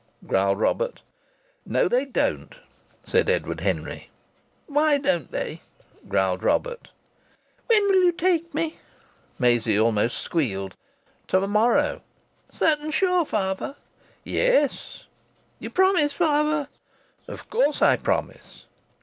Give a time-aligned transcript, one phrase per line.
[0.25, 1.03] growled Robert.
[1.63, 2.55] "No, they don't,"
[3.03, 4.09] said Edward Henry.
[4.65, 5.61] "Why don't they?"
[6.09, 6.87] growled Robert.
[7.67, 8.77] "When will you take me?"
[9.37, 10.75] Maisie almost squealed.
[11.27, 12.01] "To morrow."
[12.49, 13.75] "Certain sure, fahver?"
[14.23, 15.05] "Yes."
[15.59, 16.67] "You promise, fahver?"
[17.27, 18.65] "Of course I promise."